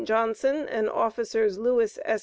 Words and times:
Johnson, 0.03 0.67
and 0.67 0.89
officers 0.89 1.59
Lewis 1.59 1.99
S. 2.05 2.19